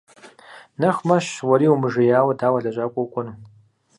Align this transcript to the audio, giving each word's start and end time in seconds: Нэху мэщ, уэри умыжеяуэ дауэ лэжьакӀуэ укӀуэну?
Нэху 0.81 1.01
мэщ, 1.09 1.25
уэри 1.47 1.67
умыжеяуэ 1.73 2.33
дауэ 2.39 2.59
лэжьакӀуэ 2.63 3.01
укӀуэну? 3.03 3.35